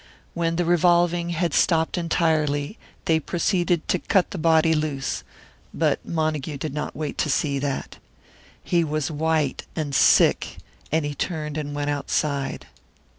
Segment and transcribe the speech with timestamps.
[0.33, 5.23] When the revolving had stopped entirely, they proceeded to cut the body loose;
[5.75, 7.97] but Montague did not wait to see that.
[8.63, 10.57] He was white and sick,
[10.91, 12.65] and he turned and went outside.